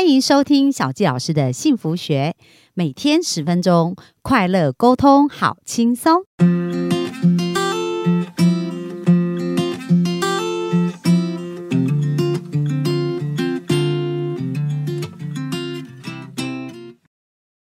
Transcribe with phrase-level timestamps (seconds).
[0.00, 2.34] 欢迎收听小纪老师的幸福学，
[2.72, 6.22] 每天十分钟，快乐沟通，好轻松。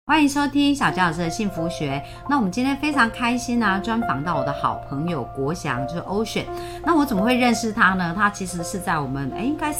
[0.05, 1.99] 欢迎收听小佳老师的幸福学。
[2.29, 6.45] 那我们今天非常开心啊，专访到我的好朋友国祥，就是欧选。
[6.85, 8.13] 那我怎么会认识他呢？
[8.15, 9.73] 他其实是在我们哎，应该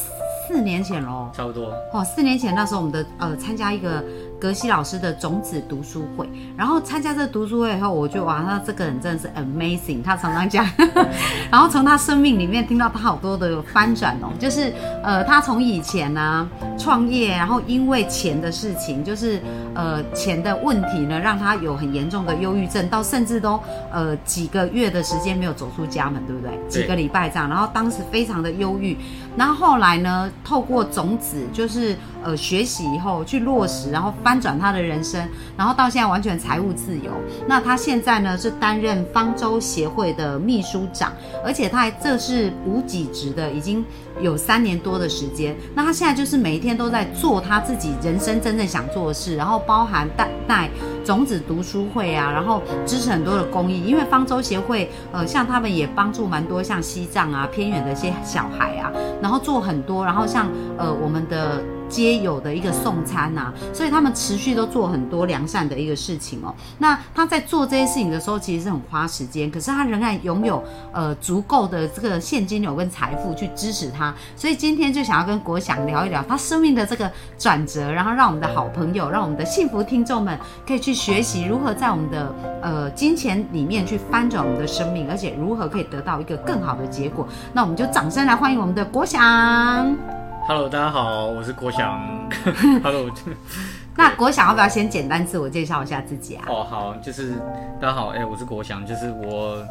[0.49, 2.03] 四年前喽，差不多哦。
[2.03, 4.03] 四年前那时候我们的呃参加一个。
[4.39, 10.01] 格西老师的种子读书会，然后参加这个读书会以后，我就哇，他这个人真的是 amazing。
[10.01, 10.65] 他常常讲，
[11.51, 16.47] 然后从他生命里面听到他好多的翻转哦，就是呃，他从以前呢
[16.77, 19.41] 创业，然后因为钱的事情，就是
[19.75, 23.59] 呃钱的问题呢，让他有很严重的忧郁症，到甚至都
[23.91, 26.57] 呃几个月的时间没有走出家门，对不对？
[26.69, 28.97] 几个礼拜这样，然后当时非常的忧郁，
[29.35, 34.13] 然后后来呢，透过种子，就是呃学习以后去落实，然后。
[34.29, 37.11] 翻转他的人生，然后到现在完全财务自由。
[37.47, 41.11] 那他现在呢是担任方舟协会的秘书长，
[41.43, 43.83] 而且他还这是无己职的，已经
[44.21, 45.55] 有三年多的时间。
[45.73, 50.69] 那他现在就是每一天都在做他自己人生真正想做的事，然后包含带带
[51.03, 53.83] 种子读书会啊，然后支持很多的公益。
[53.83, 58.91] 因为方舟协会呃，像他们也帮助蛮多像西藏啊偏远的一些小孩啊，
[59.23, 61.63] 然后做很多，然后像呃我们的。
[61.89, 66.53] 皆有的一个送餐呐，所以他们持续都做很多良善的一个事情哦。
[66.77, 70.63] 那他在做这些事情的时候，其实是很花时间，可是他仍然拥有
[70.93, 74.13] 呃足够的这个现金流跟财富去支持他。
[74.35, 87.27] 所以今天就想要跟国祥聊一聊他生命的这个转折，然后让我们的好朋友，让我们的幸福听众们可以去学习如何在我们的呃金钱里面去翻转我们的生命，而且如何可以得到一个更好的结果。
[87.53, 90.18] 那我们就掌声来欢迎我们的国祥。
[90.49, 92.27] Hello，大家好，我是国祥。
[92.81, 93.07] Hello，
[93.95, 96.45] 那国祥要不要先简单自我介绍一下自己啊？
[96.47, 97.35] 哦，好，就是
[97.79, 99.63] 大家好，哎，我是国祥，就是我，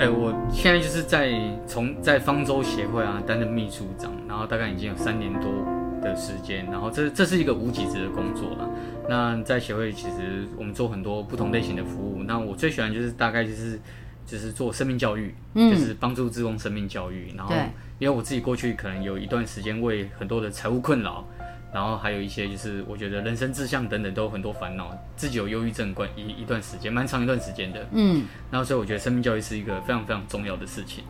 [0.00, 1.32] 哎，我现在就是在
[1.68, 5.48] 从在方舟协会啊担任秘书长，然后大概已经有三年多
[6.02, 8.68] 的时间，然后这这是一个无给职的工作了。
[9.08, 13.78] 那在协会其实我们做很多不同类型的服务，那我最喜欢就是大概就是。
[14.24, 17.34] 就是做生命教育，就是帮助自工生命教育。
[17.36, 17.52] 然后，
[18.02, 21.24] 因为我自己过去可能有一段时间为很多的财务困扰，
[21.72, 27.86] 然后还有一些就是我觉得人生志向等等都有很多烦恼，自己有忧郁症关一一段时间，蛮长一段时间的。
[27.92, 31.04] 嗯，然后所以我觉得生命教育是一个非常非常重要的事情。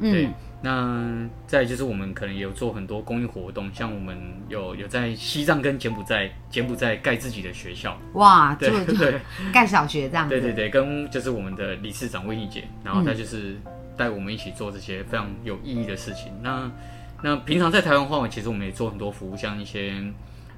[0.00, 0.30] 对。
[0.60, 1.06] 那
[1.46, 9.20] 再就是我们可能也有做很多公益活动，像我们有有在西藏跟柬埔寨柬埔寨盖自己的学校，哇，对对，
[9.52, 10.30] 盖小学这样子。
[10.30, 13.56] 对对对，跟就是我们的理事长魏毅姐，然后他就是
[13.98, 16.32] 带我们一起做这些非常有意义的事情。
[16.40, 16.70] 那
[17.22, 19.92] 那平常在台湾话，其实我们也做很多服务，像一些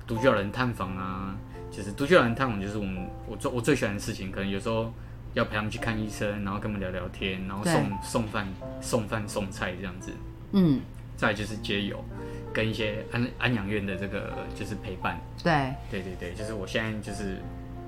[0.07, 1.35] 独居老人探访啊，
[1.73, 4.93] 就是独居老人探访，就是我们我做我最喜欢的事情，可能有时候。
[5.33, 8.49] 要陪他们去看医生，然后跟他们聊聊天，然后送送饭、
[8.81, 10.11] 送饭、送菜这样子。
[10.51, 10.81] 嗯，
[11.17, 12.05] 再就是接友，
[12.53, 15.21] 跟一些安安养院的这个就是陪伴。
[15.41, 17.39] 对，对对对，就是我现在就是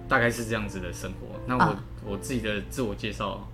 [0.08, 1.36] 大概是这样子的生活。
[1.44, 1.76] 那我
[2.06, 3.44] 我自己的自我介绍。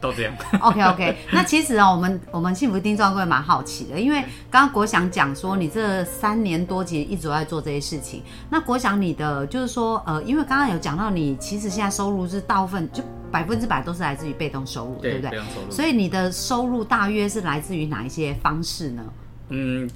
[0.00, 0.34] 都这样。
[0.60, 8.22] OK OK， 那其实啊，我们我们幸福听众会蛮好奇的，因为刚刚国祥讲说你这三年多其实一直在做这些事情。
[8.48, 15.38] 那国祥你的就是说，呃，因为刚刚有讲到你其实现在收入是大部分就百分之百都是来自于被动收入，对不对？
[15.70, 19.04] 所以你的收入大约是来自于哪一些方式呢？
[19.50, 19.88] 嗯，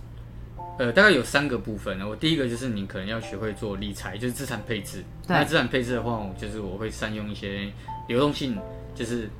[0.78, 2.00] 呃，大概有三个部分。
[2.06, 5.02] 我第一个就是你可能要学会做理财，就是资产配置。
[5.26, 7.72] 那资产配置的话，就是我会善用一些
[8.06, 8.58] 流动性，
[8.94, 9.30] 就是。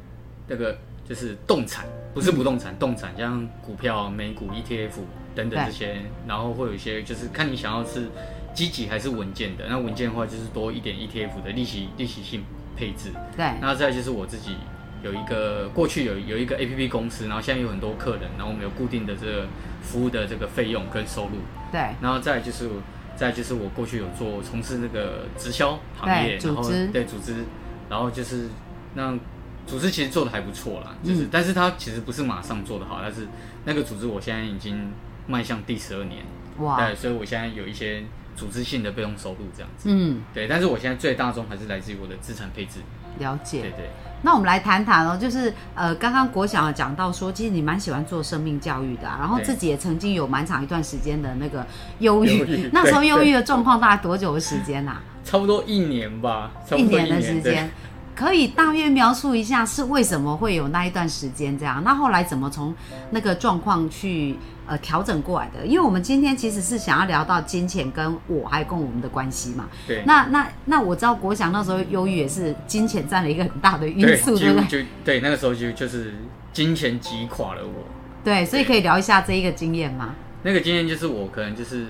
[0.47, 0.77] 那个
[1.09, 4.91] 就是动产，不是不动产，动产像股票、美股、ETF
[5.35, 8.09] 等等这些，然后会有一些就是看你想要是
[8.55, 9.67] 积极还是稳健的。
[9.69, 12.45] 那稳健的话就是多一点 ETF 的利息利息性
[12.77, 13.11] 配置。
[13.37, 13.47] 对。
[13.61, 14.57] 那再就是我自己
[15.03, 19.47] 有一个过去有有一个 APP 公司，然后现在有很多客人，然后我们有固定的这个
[19.83, 21.39] 服务的这个费用跟收入。
[21.73, 21.81] 对。
[22.01, 22.69] 然后再就是
[23.17, 26.63] 再就是我过去有做从事那个直销行业，然后
[26.93, 27.45] 对组织，
[27.89, 28.49] 然后就是
[28.95, 29.19] 让。
[29.67, 33.27] 组织其实做的还不错啦，就是，但是它其实不是马上做的好，但是
[33.65, 34.93] 那个组织我现在已经
[35.27, 36.23] 迈向第十二年，
[36.59, 38.05] 哇，对，所以我现在有一些
[38.37, 42.81] 组织性的被动收入这样子，嗯，对，但是我现在最大宗还是来自于我的资产配置，
[43.19, 43.91] 了解，对对。
[44.27, 51.67] 那我们来谈谈哦，就是呃，刚刚国祥讲到说，其实你蛮喜欢做生命教育的，然后自己也曾经有蛮长一段时间的那个
[51.99, 54.97] 忧郁， 那时候忧郁的状况大概多久的时间呐？
[55.25, 57.71] 差不多一年吧，一年的时间。
[58.15, 61.83] 可以大约描述一下是为什么会有那一段时间这样？
[61.85, 62.75] 那后来怎么从
[63.11, 65.67] 那个状况去呃调整过来的？
[65.67, 69.69] 因为我们今天其实是想要聊到金钱跟我还有跟我们的关系嘛。
[69.87, 74.83] 对，那那那我知道国祥那时候忧郁也是金钱占了一个很大的因，素， 对不对？
[74.83, 76.15] 就对，那个时候就就是
[76.53, 77.85] 金钱击垮了我。
[78.23, 80.15] 对，所以可以聊一下这一个经验吗？
[80.43, 81.89] 那个经验就是我可能就是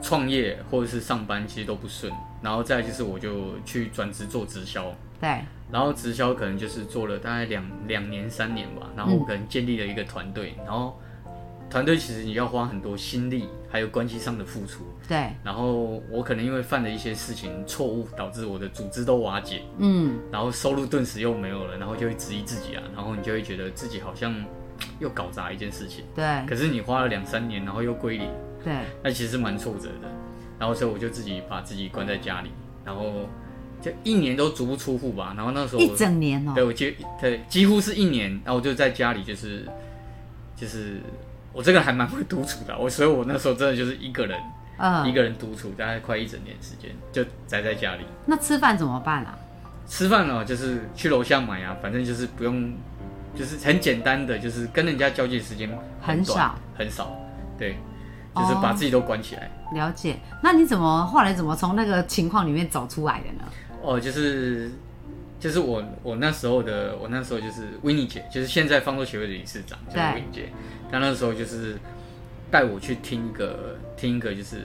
[0.00, 2.12] 创业或者是上班其实都不顺，
[2.42, 4.86] 然后再就是我就去转职做直销，
[5.20, 10.98] 对，然后直销可能就是做了大概两两年三年吧，然后我可能建立了一个团队，然后
[11.70, 24.34] 团队其实你要花很多心力还有关系上的付出，对，然后我可能因为犯了一些事情错误，导致我的组织都瓦解，嗯，然后收入顿时又没有了，然后就会质疑自己啊，然后你就会觉得自己好像
[24.98, 28.28] 又搞砸一件事情，对，可是你花了两三年，然后又归零。
[28.64, 28.72] 对，
[29.02, 30.08] 那其实蛮挫折的。
[30.58, 32.50] 然后所以我就自己把自己关在家里，
[32.82, 33.28] 然后
[33.84, 35.34] 就一年都足不出户吧。
[35.36, 36.86] 然后那时候一整年哦、对我就
[37.20, 39.68] 对几乎是一年，然后我就在家里就是
[40.56, 41.00] 就是
[41.52, 44.40] 我这个还蛮会独处的，我所以我那时候真的就是一个人、
[44.78, 48.04] 嗯，一个人独处，大概快一整年时间就宅在家里。
[48.24, 49.38] 那吃饭怎么办啊？
[49.86, 52.72] 吃饭哦，就是去楼下买啊，反正就是不用，
[53.36, 57.14] 就是很简单的，就是跟人家交际时间短很少，很少，
[57.58, 57.76] 对，
[58.34, 59.50] 就是把自己都关起来。
[59.74, 60.16] 了解。
[60.42, 63.44] 那你怎么后来怎么从那个情况里面走出来的呢？
[63.84, 64.70] 哦，就是
[65.38, 70.48] 就是我我那时候的我那时候就是维尼姐，就是现在方舟协会的理事长，就是对维尼姐。
[70.90, 71.76] 她那时候就是
[72.50, 74.62] 带我去听一个听一个就是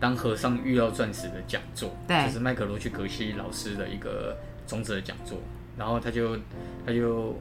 [0.00, 4.36] 当和尚遇到钻石的讲座，对就是麦克罗去格西老师的一个
[4.66, 5.38] 种子的讲座，
[5.76, 6.36] 然后他就
[6.86, 7.38] 他就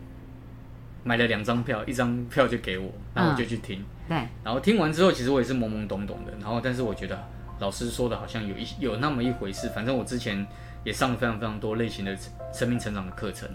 [1.04, 3.83] 买了两张票，一张票就给我，然后我就去听。
[4.09, 6.31] 对，然后听完之后，其实我也是懵懵懂懂的。
[6.39, 7.27] 然后，但是我觉得
[7.59, 9.69] 老师说的好像有一有那么一回事。
[9.75, 10.48] 反正我之前
[10.87, 12.17] 也上了非常非常多类型的
[12.53, 13.49] 生命成长的课程，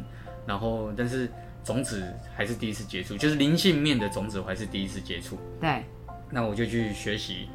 [0.46, 1.26] 然后但是
[1.64, 2.04] 种子
[2.36, 5.38] 还是第一次接触，就是灵性面的种子我还是第一次接触。
[5.58, 5.82] 对，
[6.28, 7.48] 那我就去学习，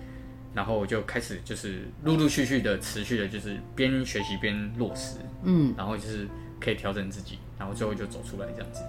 [0.52, 6.28] 然后我就开始就是陆陆续续的持续的，就是边学习边落实，嗯，然后就是
[6.60, 8.82] 可以调整自己，然后最后就走出来这样子。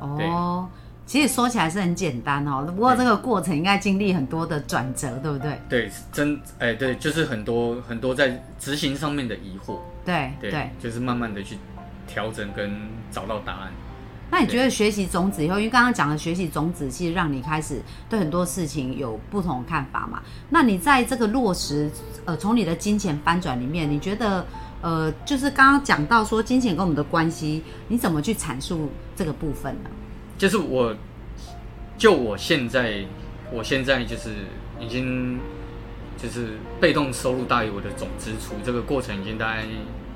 [0.00, 0.68] 哦，
[1.06, 5.60] 其实说起来是很简单哦，不过这个过程应该经历很多的转折，对不对？
[5.68, 9.78] 对，真哎对，就是很多很多在执行上面的疑惑。
[10.04, 10.70] 对对，对。
[10.80, 11.56] 就是慢慢的去
[12.06, 12.72] 调整跟
[13.10, 13.72] 找到答案。
[14.30, 20.22] 那你觉得学习种子以后，因为刚刚讲的学习种子，其实让你开始对很多事情有不同的看法嘛？
[20.48, 21.90] 那你在这个落实，
[22.24, 24.46] 呃，从你的金钱翻转里面，你觉得，
[24.80, 29.90] 呃，就是刚刚讲到说金钱跟我们的关系，你怎么去阐述这个部分呢？
[30.38, 30.96] 就是我，
[31.98, 33.04] 就我现在，
[33.52, 34.30] 我现在就是
[34.80, 35.38] 已经
[36.16, 39.64] 就是被动收入大于我的总支出，这个过程已经大概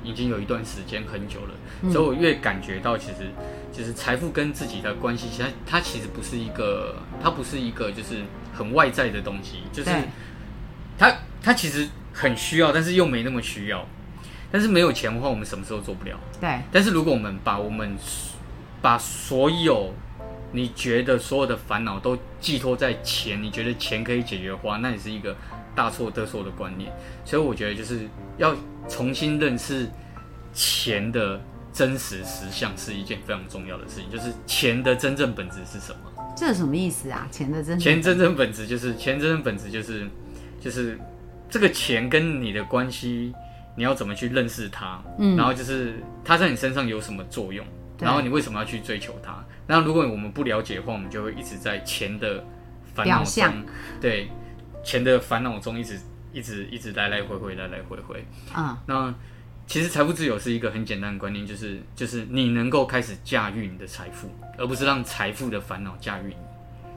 [0.03, 3.31] 已经有一段时间很久了，嗯所以我越感觉到其实
[3.73, 8.23] 就是财富跟自己的关系，其实它它其实不是一个，它不是一个就是
[8.53, 9.91] 很外在的东西，就是
[10.97, 13.85] 它它其实很需要，但是又没那么需要。
[14.49, 16.17] 但是没有钱的话，我们什么时候做不了？
[16.39, 17.97] 对但是如果我们把我们
[18.81, 19.93] 把所有
[20.53, 25.35] 你觉得所有的烦恼都寄托在钱，你觉得钱可以解决的话，那也是一个
[25.77, 26.91] 大错特错的观念。
[27.23, 28.55] 所以我觉得就是要
[28.89, 29.87] 重新认识
[30.51, 31.39] 钱的
[31.71, 36.11] 真实实相是一件非常重要的事情，就是钱的真正本质是什么？
[36.35, 37.27] 这是什么意思啊？
[37.31, 40.07] 钱的真钱真正本质就是钱真正本质就是
[40.59, 40.99] 就是
[41.49, 43.33] 这个钱跟你的关系，
[43.75, 44.99] 你要怎么去认识它？
[45.19, 47.65] 嗯然后就是它在你身上有什么作用？
[47.99, 49.43] 然后你为什么要去追求它？
[49.65, 52.43] 那如果我们不了解的话，我们就会一直在钱的
[52.93, 53.65] 烦恼表象中，
[53.99, 54.29] 对
[54.87, 55.99] 钱的烦恼中一直
[56.31, 58.25] 一直一直来来回回，来来回回。
[58.55, 59.13] 嗯，那
[59.67, 66.35] 其实财富自由是一个很简单的观念，就是就是你能够开始驾驭你的财富，而不是让财富的烦恼驾驭你。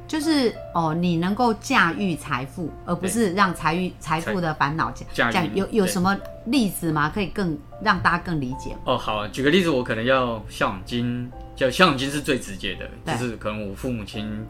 [0.07, 6.17] 就是哦，你能够驾驭财富，而不是让财驭财富的烦恼驾驭有有什么
[6.47, 7.11] 例子吗？
[7.13, 8.77] 可以更让大家更理解。
[8.85, 14.47] 哦，好，举个例子，我可能要孝养金，就孝养金是最直接的，就是可能我父母亲，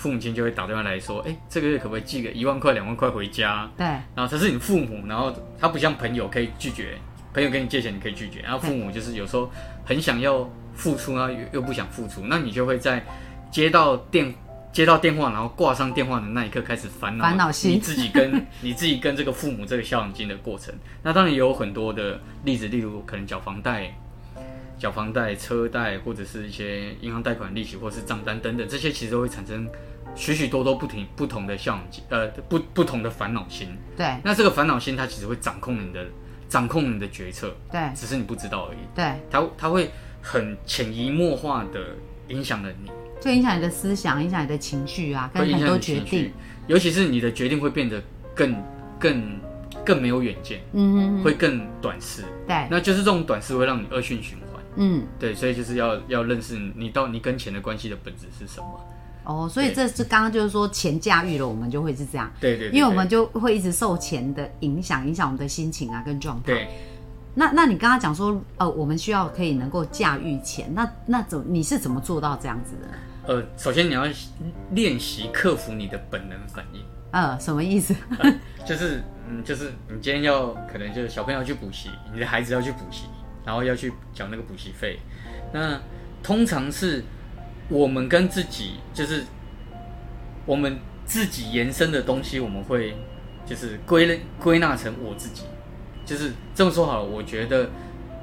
[0.00, 3.70] 父母亲就会打电话来说，哎、这个月可不可以寄个一万块、两万块回家？
[3.76, 6.96] 对然后他是你父母，然后他不像朋友可以拒绝，
[7.34, 9.50] 朋友跟你借钱你可以拒绝，然后父母就是有时候
[9.84, 13.04] 很想要付出，然后又又不想付出，那你就会在
[13.50, 14.34] 接到电
[14.72, 20.74] 接到电话，然后挂上电话的那一刻开始烦恼烦恼心你自己跟 你自己跟这个父母这个孝养金的过程。
[21.02, 23.94] 那当然也有很多的例子，例如可能缴房贷。
[24.80, 29.68] 缴房贷、车贷，或者是一些银行贷款利息，或是账单等等，这些其实都会产生
[30.16, 33.68] 许许多多不停不同的孝养金，呃，不不同的烦恼心。
[33.94, 36.06] 对那这个烦恼心，它其实会掌控你的
[36.48, 38.78] 掌控你的决策，对只是你不知道而已。
[38.94, 39.90] 对，它它会
[40.22, 41.94] 很潜移默化的
[42.28, 46.32] 影响了你，就影响你的思想，影响你的情绪啊，跟会影很多响你情决定绪。，
[46.68, 48.02] 尤其是你的决定会变得
[48.34, 48.56] 更
[48.98, 49.38] 更
[49.84, 52.24] 更没有远见，嗯哼哼，会更短视。
[52.48, 54.49] 对，那就是这种短视会让你恶性循环。
[54.76, 58.80] 嗯，对，所以就是要要认识你到你跟钱的关系的本质是什么。
[59.24, 66.52] 哦，所以这是刚刚就是说钱驾驭了，我们就会是这样，对对对因为我们就会一直受钱的影响，影响我们的心情啊跟状态。
[66.52, 66.68] 对
[67.34, 73.34] 那那你刚刚讲说，呃，我们需要可以能够驾驭钱，那那怎你是怎么做到这样子的？
[73.34, 74.04] 呃，首先你要
[74.72, 76.80] 练习克服你的本能反应。
[77.12, 77.94] 呃，什么意思？
[78.66, 83.04] 就是，嗯，就是你今天要可能就是小朋友要去补习，你的孩子要去补习，
[83.44, 84.98] 然后要去缴那个补习费。
[85.52, 85.80] 那
[86.22, 87.04] 通常是
[87.68, 89.24] 我们跟自己，就是
[90.46, 92.96] 我们自己延伸的东西，我们会
[93.46, 95.44] 就是归类归纳成我自己。
[96.06, 97.70] 就是这么说好了，我觉得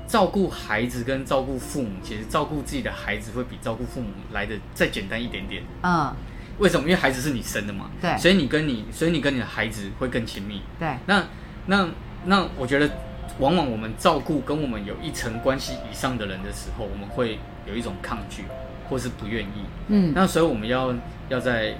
[0.07, 5.63] 照顾孩子跟照顾父母，其实照顾自己的孩子会比照顾父母来的再简单一点点。
[5.83, 6.13] 嗯，
[6.59, 6.83] 为什么？
[6.83, 10.61] 因为孩子是你生的嘛，对所以你跟你，所以你跟你的孩子会更亲密。
[10.77, 11.23] 对，那
[11.67, 11.87] 那
[12.25, 12.89] 那，我觉得
[13.39, 18.43] 往往我们照顾跟我们有一层关系以上的人的时候，我们会有一种抗拒，
[18.89, 19.65] 或是不愿意。
[19.87, 20.93] 嗯，那所以我们要
[21.29, 21.75] 要在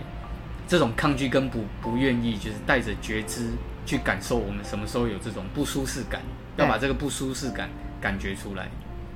[0.68, 3.52] 这种抗拒跟不不愿意，就是带着觉知
[3.86, 6.22] 去感受我们什么时候有这种不舒适感，
[6.58, 8.68] 要把这个不舒适感感觉出来。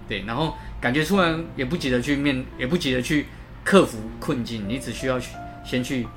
[0.07, 3.27] 对，然后感觉出来也不急着去面，也不急着去
[3.63, 6.07] 克服困境，你只需要去先去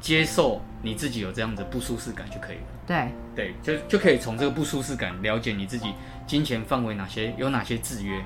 [0.00, 2.62] 接受你自己有这样子不舒适感就可以了。
[2.90, 5.94] 对，对，就就可以从这个不舒适感了解你自己
[6.26, 8.20] 金钱范围哪些有哪些制约。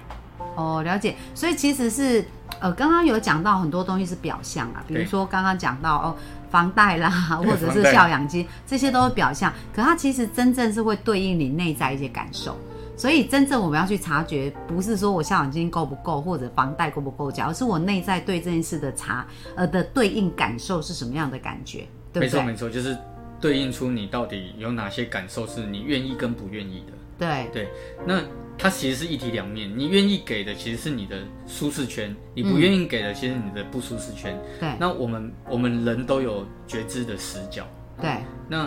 [0.56, 1.16] 哦，了解。
[1.34, 2.24] 所以其实是，
[2.60, 6.16] 呃，刚刚有讲到很多东西是表象啊，比如说刚刚讲到哦，
[6.50, 12.56] 房贷啦，或者是孝养金，这些都是表象，可它其实真正是会对应你内在一些感受。
[12.96, 22.26] 所以真正我们要去察觉，不是说我孝养金够不够，或者房贷够不够缴，而是我内在对这件事的查呃的对应感受是什么样的感觉，对不对？
[22.26, 22.96] 没错没错，就是
[23.44, 26.92] 对应出你到底有哪些感受是你愿意跟不愿意的。
[27.18, 27.68] 对对，
[28.06, 28.22] 那
[28.56, 34.34] 它其实是一体两面，你愿意给的其实是你的舒适圈，你不愿意给的其实是你的不舒适圈。
[34.58, 37.68] 对那我们我们人都有觉知的死角，
[38.00, 38.10] 对
[38.48, 38.66] 那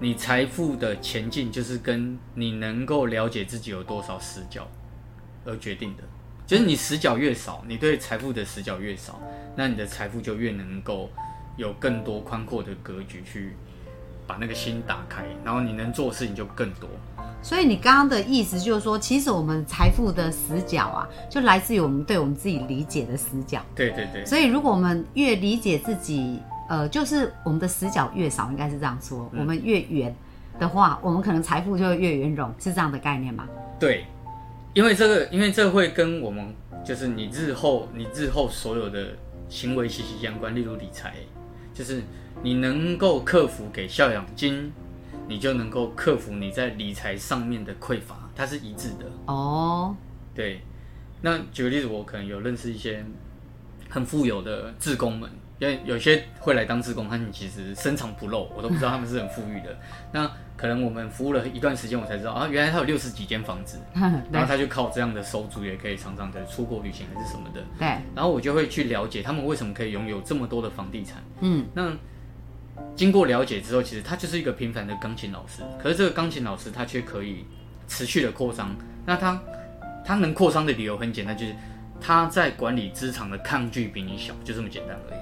[0.00, 4.66] 你财富的前进就是跟你能够了解自己有多少死角
[5.44, 6.02] 而决定的。
[6.46, 9.20] 就是你死角越少，你对财富的死角越少，
[9.54, 11.10] 那你的财富就越能够
[11.58, 13.54] 有更多宽阔的格局去
[14.26, 16.88] 把那个心打开，然后你能做的事情就更多。
[17.42, 23.60] 所以你刚刚的意思就是说，其实我们财富的死角啊，就来自于我们对我们自己理解的死角。
[23.74, 26.40] 对对对，所以如果我们越理解自己，
[26.70, 30.14] 呃，就是我们的死角越少，应该是这样说，嗯我们越圆
[30.58, 33.46] 的话，我们可能财富就会越圆融，是这样的概念吗？
[33.78, 34.06] 对，
[34.72, 39.08] 因为这个，因为这会跟我们就是你日后你日后所有的
[39.50, 41.12] 行为息息相关，例如理财，
[41.74, 42.02] 就是
[42.42, 44.72] 你能够克服给孝养金，
[45.28, 49.04] 你就能够克服你在理财上面的匮乏，它是一致的。
[49.26, 49.94] 哦，
[50.34, 50.62] 对，
[51.20, 53.04] 那举个例子，我可能有认识一些
[53.90, 55.28] 很富有的志工们，
[55.58, 59.76] 因为有些会来当志工，他们其实深藏不露，我都不知道他们是很富裕的。
[60.12, 60.30] 那
[60.64, 63.78] 可能我们服务了一段时间，我才知道啊，原来他有六十几间房子，
[64.32, 67.62] 然后他就靠这样的收租，也可以常常的出国旅行还是什么的。
[67.78, 71.22] 对，然后我就会去了解他们为什么可以拥有这么多的房地产。
[71.40, 71.92] 嗯，那
[72.96, 77.44] 经过了解之后，其实他就是一个平凡的钢琴老师，可是这个钢琴老师他却可以
[77.86, 78.74] 持续的扩张。
[79.04, 79.38] 那他
[80.02, 81.54] 他能扩张的理由很简单，就是
[82.00, 85.20] 他在管理职场的抗拒比你小，就这么简单而已。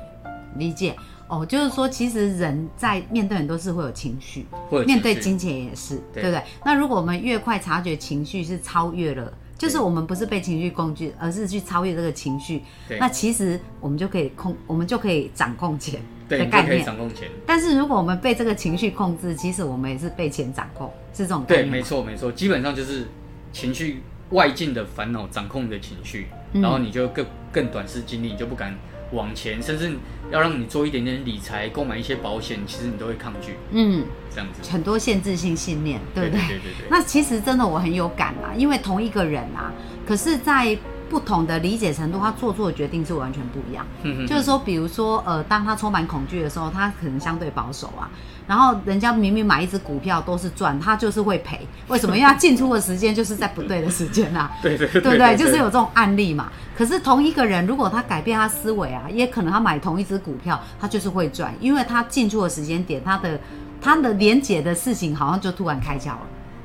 [0.57, 0.95] 理解。
[1.33, 4.45] 哦，就是说，其实人在面对很多事会有情绪，
[4.87, 6.43] 面对金钱也是，对对不对？
[6.63, 12.63] 那如果我们越快察觉情绪是超越了，就是我们不是被情绪控制，而是去超越这个情绪，
[13.01, 16.85] 那其实我们就可以控，我们就可以掌控钱对，的概念。
[16.85, 17.31] 掌控钱。
[17.47, 21.73] 但是如果我们被这个情绪控制，其实我们也是被钱掌控，是这种概对，念吗。
[21.73, 23.09] 没错没错，基本上就是
[23.55, 28.77] 情绪外境的烦恼掌控你的情绪，嗯然后你就更更短视精力，你就不敢
[29.13, 29.93] 往前，甚至
[30.31, 36.41] 要让你做一点点理财、购买一些保险，其实你都会抗拒嗯，这样子，很多限制性信念，对不对？
[36.41, 39.73] 对对对对那其实真的我很有感啊，因为同一个人啊，
[40.07, 40.77] 可是在
[41.11, 43.87] 不同的理解程度，他做出的决定是完全不一样。
[44.03, 48.09] 嗯，就是说，比如说，呃，当他充满恐惧的时候，他可能相对保守啊。
[48.47, 51.61] 然后人家明明买一只股票都是赚，他就是会赔。
[51.89, 52.17] 为什么？
[52.19, 54.51] 因为他进出的时间就是在不对的时间啊。
[54.63, 55.37] 对对对对不对？
[55.37, 56.51] 就是有这种案例嘛。
[56.77, 63.39] 可是同一个人，如果他改变他思维啊，也可能他买同一只股票，他就是会赚，因为他进出的时间点，他的
[63.81, 66.21] 他的连结的事情好像就突然开窍了。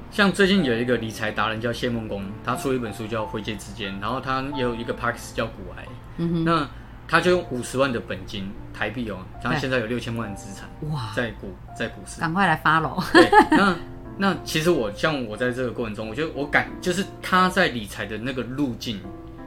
[0.09, 5.85] 像最近有一个理财达人叫谢梦工，他出了一本书叫《回接之间》，然后他也有一个 p a r k s 叫股癌，
[6.17, 6.67] 嗯哼，那
[7.07, 12.19] 他就用五十万的本金台币哦，他对现在有六千万的资产哇，在股在股市。
[12.19, 13.01] 赶快来 follow。
[13.13, 13.75] 对，那
[14.17, 18.99] 那其实我像我在这个过程中，我觉得我感就是他在理财的那个路径，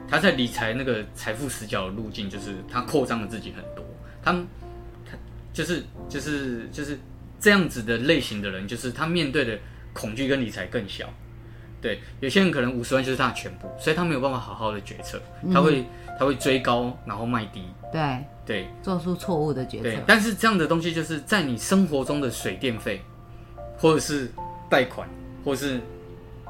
[0.09, 3.85] 他在理财那个财富死角的路径，就是他扩张了自己很多。
[4.23, 4.31] 他
[5.05, 5.17] 他
[5.53, 6.97] 就是就是就是
[7.39, 9.59] 这样子的类型的人，就是他面对的
[9.93, 11.07] 恐惧跟理财更小。
[11.81, 15.19] 对，有些人可能五十万就是他的全部，所以他没有办法好好的决策，
[15.51, 15.83] 他会
[16.21, 17.63] 他会追高然后卖低。
[17.91, 19.83] 对，对做出错误的决策，。
[19.85, 23.01] 对但是这样的东西就是在你生活中的水电费，
[23.75, 24.31] 或者是
[24.69, 25.09] 贷款，
[25.43, 25.81] 或是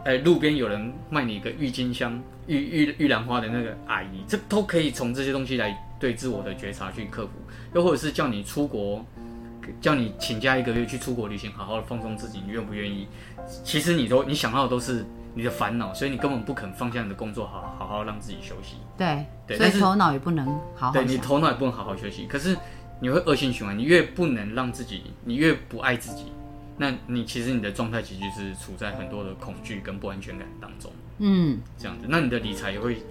[0.03, 7.31] 哎路边有人卖你一个郁金香、玉玉玉兰花的那个阿姨，这都可以从这些东西来对自我的觉察去克服，
[7.73, 9.01] 又或者是叫你出国。
[9.79, 13.07] 叫你请假一个月去出国旅行，好好的放松自己，你愿不愿意？
[13.63, 18.77] 其实你都你想要的都是你的烦恼，所以你根本不肯放下你的工作，好好好让自己休息。
[18.97, 20.45] 对，对所以头脑也不能
[20.75, 21.17] 好好对你。
[21.17, 22.57] 头脑也不能好好休息，可是
[22.99, 26.31] 你会恶性循环，你越不能让自己，你越不爱自己，
[26.77, 33.03] 那你其实你的状态其实就是处在很多的恐惧跟不安全感当中，嗯，这样子，那你的理财也会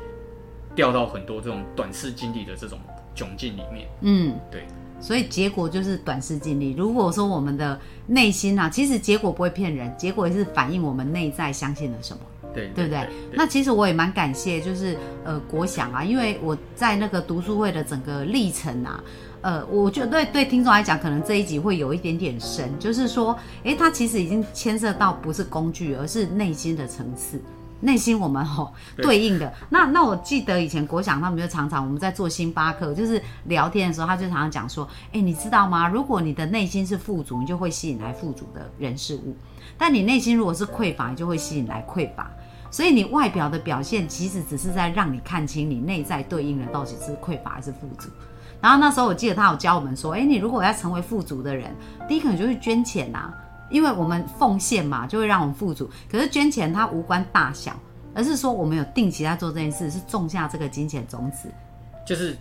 [0.75, 2.79] 掉到很多这种短视经历的这种
[3.15, 3.89] 窘境里面。
[4.03, 4.67] 嗯，对，
[5.01, 6.75] 所以结果就是短视尽力。
[6.77, 12.21] 如果说我们的内心啊，其实结果不会骗人，结果也是反映我们内在相信了什么。
[12.53, 13.09] 对对不对？
[13.33, 19.05] 那其实我也蛮感谢，就是呃国祥啊，因为我在那个读书会的整个历程啊，
[19.41, 27.41] 呃，我觉得对对听众来讲，可能这一集会有一点点深，就是说，诶，它其实已经牵涉到不是工具，而是内心的层次。
[27.81, 35.89] 内心我们吼、 对对应的那那我记得以前国想他们就常常我们在做星巴克就是聊天的时候，他就常常讲说，哎，你知道吗？
[35.89, 39.35] 如果你的内心是富足，你就会吸引来富足的人事物；
[39.79, 42.31] 但你内心如果是匮乏，你就会吸引来匮乏。
[42.71, 48.09] 所以你外表的表现其实只是在让你看清你内在对应的到底是匮乏还是富足。
[48.61, 51.75] 然后那时候我记得他有教我们说，哎，你如果要成为富足的人，
[52.07, 53.35] 第一个你就是捐钱呐、啊
[53.71, 55.89] 因为我们奉献嘛，就会让我们富足。
[56.11, 57.79] 可是捐钱它无关大小，
[58.15, 61.49] 而是说我们有定期在做这件事，是种下这个金钱种子。
[62.07, 62.37] 就是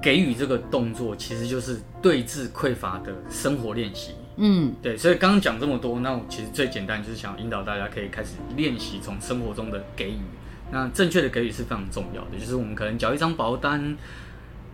[0.00, 4.12] 给予这个动作，其实就是对峙匮乏的生活练习。
[4.36, 10.20] 嗯，对，所以刚刚讲这么多，那我其实最简单就是想引导大家可以开始练习从生活中的给予。
[10.72, 13.94] 那正确的给予是非常重要的，就是我们可能缴一张保单，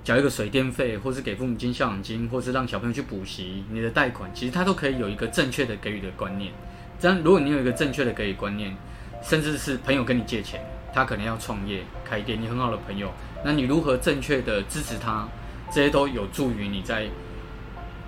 [0.06, 6.52] 缴一个水电费，或是给父母亲孝养金，或是让小朋友去补习，你的贷款，其实他都可以有一个正确的给予的观念。
[7.00, 8.72] 这样，如果你有一个正确的给予观念，
[9.20, 10.60] 甚至是朋友跟你借钱，
[10.94, 13.10] 他可能要创业开店，你很好的朋友，
[13.44, 15.26] 那你如何正确的支持他，
[15.72, 17.08] 这些都有助于你在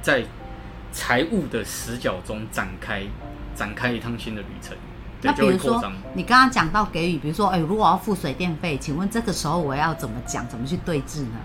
[0.01, 0.23] 在
[0.93, 3.03] 财务的死角中展开
[3.57, 4.77] 展开一趟新的旅程，
[5.21, 5.83] 那比如说。
[6.15, 11.41] 你刚刚讲到给予，比如说，哎，如果我要付水电费，请问这个时候我要怎么讲，怎么去对峙呢？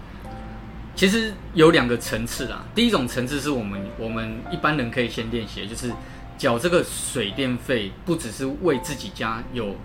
[0.95, 5.91] 其实有两个层次啦，第一种层次是我们我们一般人可以先练习，就是
[6.38, 9.75] 缴这个水电费，不只是为自己家有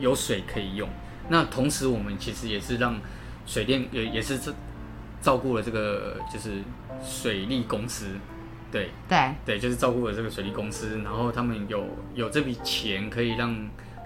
[0.00, 0.88] 有水可以用，
[1.28, 2.98] 那同时我们其实也是让
[3.46, 4.54] 水电也也是这
[5.20, 6.62] 照顾了这个就是
[7.02, 8.06] 水利公司，
[8.72, 8.90] 对。
[9.08, 13.54] 对，对，就是照顾了这个水利公司，然后他们有有这笔钱可以让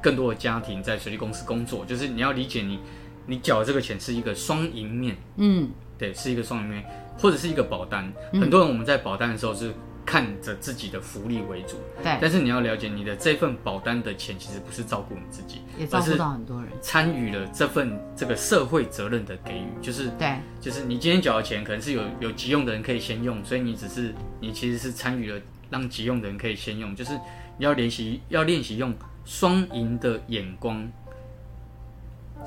[0.03, 2.81] 更多的家庭在水利公司工作，就是你要理解你
[3.27, 5.17] 你缴这个钱是一个双赢面。
[5.37, 6.85] 嗯，对，是一个双赢面，
[7.19, 8.11] 或者是一个保单。
[8.33, 9.73] 很多人我们在保单的时候是
[10.07, 16.71] 看着自己的福利为主，对，但是你要了解，你的这份保单的钱其实不是照顾你自己，也照顾而是到很多人。
[16.81, 27.13] 参与了这份这个社会责任的给予，就是对，就是你今天缴的钱可能是有有急用的人可以先用，所以你只是你其实是参与了让急用的人可以先用，就是
[27.59, 28.95] 你要练习要练习用
[29.27, 30.91] 双赢的眼光，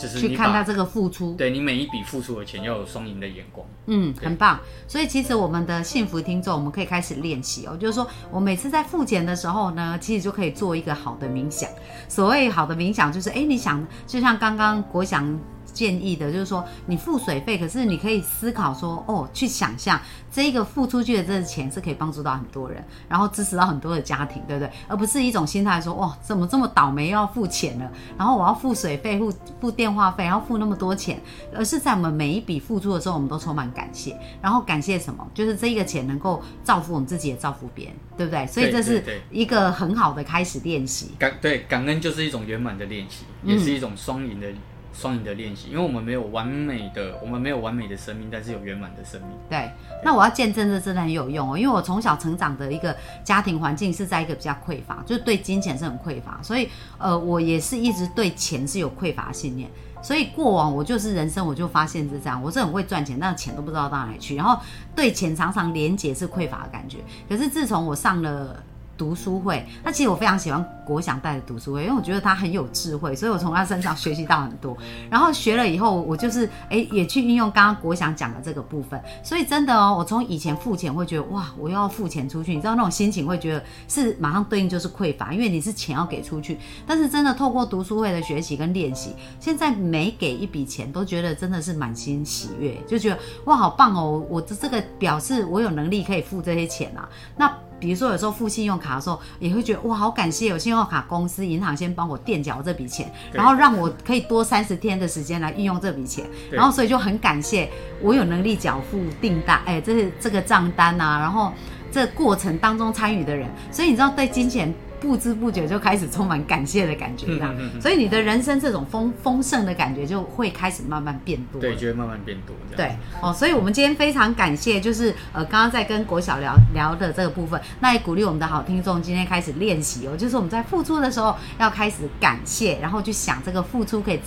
[0.01, 3.65] 就是去看他这个付出，对你每一笔付出的钱要有双赢的眼光。
[3.85, 4.59] 嗯，很棒。
[4.87, 7.77] 所以其实我们的幸福听众，我们可以开始练习哦。
[7.77, 11.69] 就是说我每次在付钱的时候呢，其实就可以做一个好的冥想。
[12.07, 15.39] 所谓好的冥想，就是哎，你想，就像刚刚国祥
[15.73, 19.99] 建议的，就是说你付水费，可是你可以思考说，哦，去想象
[20.31, 24.71] 这一个付出去的这个钱是可以帮助到很多人，然后支持到很多的家庭，对不对？
[24.87, 31.19] 而不是一种心态说，哇，怎么这么倒霉又要付钱了，然后我要付水费、付付电话费，然后付那么多钱，
[31.55, 34.17] 而是在我们每一笔付出的时候，我们都充满感谢。
[34.41, 35.27] 然后感谢什么？
[35.33, 38.45] 就是这一个钱能够造福我们自己，也造福别人，对不对？
[38.47, 41.11] 所以这是一个很好的开始练习。
[41.17, 44.47] 感对感恩就是一种圆满的练习，嗯也是一种双赢的
[44.93, 49.29] 双赢的练习，因为我们没有完美的，我们没有完美的生命，但是有圆满的生命。
[49.49, 49.71] 对，
[50.03, 59.69] 那我要见证这真的很有用哦，因为我从小成长的一个家庭环境是在一个比较匮乏，就是对金钱是很匮乏，所以呃，我也是一直对钱是有匮乏信念。
[60.03, 64.59] 所以过往我就是人生，我就发现是这样，我是很会赚钱，但钱都不知道到哪里去，然后
[64.95, 66.97] 对钱常常连结是匮乏的感觉。
[67.29, 68.63] 可是自从我上了。
[69.01, 74.77] 读书会，那其实我非常喜欢国祥带的读书会，因为我觉得他很有智慧，所以我从他身上学习到很多。
[75.09, 79.01] 然后学了以后，我就是哎也去运用刚刚国祥讲的这个部分。
[79.23, 86.59] 所以真的哦，我从以前付钱会觉得哇，我要付钱出去，你知道那种心情会觉得是马上对应就是匮乏，因为你是钱要给出去。
[86.85, 97.09] 但是真的透过读书会的学习跟练习，现在每给一笔钱都觉得真的是满心喜悦，就觉得哇好棒哦，我的这个表示我有能力可以付这些钱啊。
[97.35, 107.67] 那比如说，有时候付信用卡的时候，也会觉得哇，好感谢有信用卡公司、银行先帮我垫缴这笔钱，然后让我可以多三十天的时间来运用这笔钱，然后所以就很感谢
[108.01, 111.51] 我有能力缴付订单，哎，这是这个账单呐，然后
[111.91, 114.71] 这过程当中参与的人，所以你知道对金钱。
[115.01, 121.59] 不知不觉就开始充满感谢的感觉，这样，所以你的人生这种丰丰盛的感觉就会开始慢慢变多。
[121.59, 122.55] 对，就会慢慢变多。
[122.77, 134.19] 对，哦，所以我们今天非常感谢，就是呃，刚刚在跟国小聊聊的这个部分，那也鼓励我们的好听众今天开始练习哦，就是我们在付出的时候要开始感谢，然后去想这个付出可以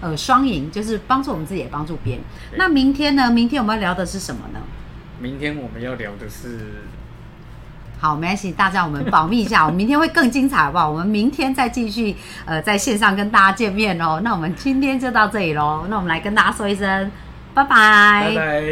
[0.00, 2.24] 呃双赢，就是帮助我们自己也帮助别人。
[2.56, 3.28] 那明天呢？
[3.28, 4.60] 明天我们要聊的是什么呢？
[5.18, 6.84] 明天我们要聊的是。
[8.00, 10.88] 好，没关系，大家我们保密一下， 我们明天会更精彩，好不好？
[10.90, 14.18] 我们明天再继续，呃，在线上跟大家见面哦。
[14.24, 15.84] 那我们今天就到这里喽。
[15.88, 17.12] 那我们来跟大家说一声，
[17.52, 18.30] 拜拜。
[18.30, 18.62] 拜拜。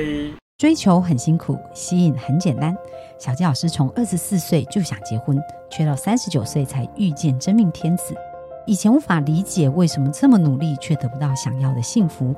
[0.57, 2.75] 追求很辛苦，吸引很简单。
[3.19, 5.39] 小纪老师从二十四岁就想结婚，
[5.71, 8.15] 却到三十九岁才遇见真命天子。
[8.67, 12.35] 以前无法理解为什么这么努力却得不到想要的幸福。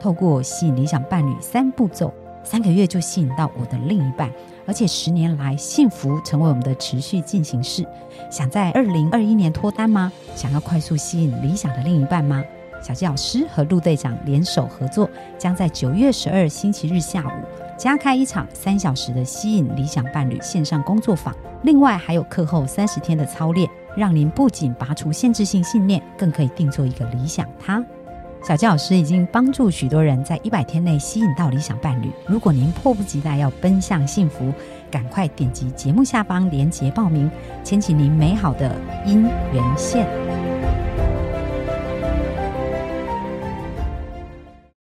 [0.00, 4.30] 透过吸引理想伴侣三步骤，三个月就吸引到我的另一半。
[4.66, 7.84] 而且十年来，幸福成为我们的持续进行式。
[8.30, 10.12] 想在二零二一年脱单吗？
[10.36, 12.42] 想要快速吸引理想的另一半吗？
[12.82, 21.34] 小纪老师和陆队长联手合作，将在九月十二星期日下午加开一场三小时的吸引理想伴侣线上工作坊。
[21.62, 27.84] 另外还有课后三十天的操练，让您不仅拔除限制性信念，更可以定做一个理想他。
[28.42, 32.10] 小杰老师已经帮助许多人在一百天内吸引到理想伴侣。
[32.26, 34.52] 如果您迫不及待要奔向幸福，
[34.90, 37.30] 赶快点击节目下方链接报名，
[37.62, 38.74] 牵起您美好的
[39.06, 39.22] 姻
[39.52, 40.29] 缘线。